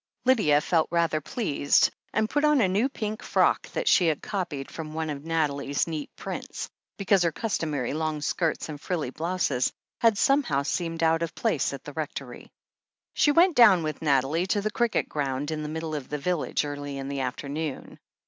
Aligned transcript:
Lydia 0.25 0.61
felt 0.61 0.87
rather 0.89 1.21
pleased, 1.21 1.91
and 2.11 2.27
put 2.27 2.43
on 2.43 2.59
a 2.59 2.67
new 2.67 2.89
pink 2.89 3.21
frock 3.21 3.69
that 3.73 3.87
she 3.87 4.07
had 4.07 4.19
copied 4.19 4.71
from 4.71 4.95
one 4.95 5.11
of 5.11 5.23
Nathalie's 5.23 5.85
neat 5.85 6.09
prints, 6.15 6.67
because 6.97 7.21
her 7.21 7.31
customary 7.31 7.93
long 7.93 8.19
skirts 8.21 8.67
and 8.67 8.81
frilly 8.81 9.11
blouses 9.11 9.71
had 9.99 10.17
somehow 10.17 10.63
seemed 10.63 11.03
out 11.03 11.21
of 11.21 11.35
place 11.35 11.71
at 11.71 11.83
the 11.83 11.93
Rec 11.93 12.15
tory.• 12.15 12.39
She 13.13 13.31
went 13.31 13.55
down 13.55 13.83
with 13.83 14.01
Nathalie 14.01 14.47
to 14.47 14.61
the 14.61 14.71
cricket 14.71 15.07
ground 15.07 15.51
in 15.51 15.61
the 15.61 15.69
middle 15.69 15.93
of 15.93 16.09
the 16.09 16.17
village, 16.17 16.65
early 16.65 16.97
in 16.97 17.07
the 17.07 17.19
afternoon. 17.19 17.99